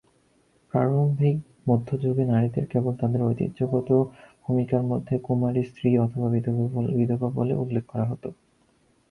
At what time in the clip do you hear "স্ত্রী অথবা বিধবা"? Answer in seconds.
5.63-7.27